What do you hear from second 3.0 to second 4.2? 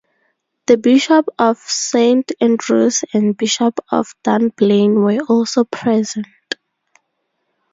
and Bishop of